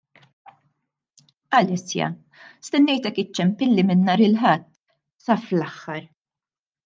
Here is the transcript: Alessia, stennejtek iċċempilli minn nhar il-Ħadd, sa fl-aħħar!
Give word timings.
Alessia, 1.57 2.07
stennejtek 2.69 3.21
iċċempilli 3.23 3.85
minn 3.89 4.01
nhar 4.09 4.23
il-Ħadd, 4.29 4.65
sa 5.27 5.37
fl-aħħar! 5.43 6.09